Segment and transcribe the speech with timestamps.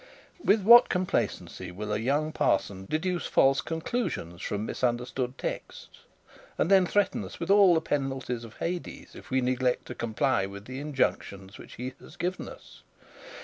[0.43, 5.89] With what complacency will a young parson deduce false conclusions from misunderstood texts,
[6.57, 10.47] and then threaten us with all the penalties of Hades if we neglect to comply
[10.47, 12.81] with the injunctions he has given us!